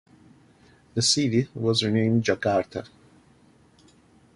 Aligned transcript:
The 0.95 1.01
city 1.03 1.47
was 1.53 1.83
renamed 1.83 2.23
Jakarta. 2.23 2.87